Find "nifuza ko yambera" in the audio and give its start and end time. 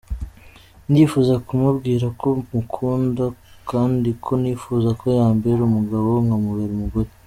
4.41-5.61